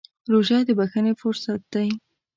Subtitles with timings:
[0.31, 1.89] روژه د بښنې فرصت دی.